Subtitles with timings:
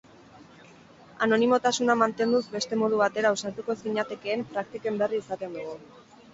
[1.25, 5.81] Anonimotasuna mantenduz beste modu batera ausartuko ez ginatekeen praktiken berri izaten dugu.